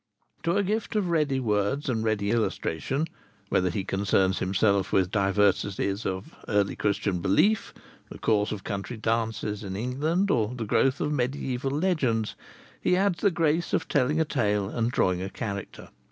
[0.41, 3.05] To a gift of ready words and ready illustration,
[3.49, 7.71] whether he concerns himself with diversities of early Christian belief,
[8.09, 12.33] the course of country dances in England, or the growth of mediaeval legends,
[12.81, 15.89] he adds the grace of telling a tale and drawing a character.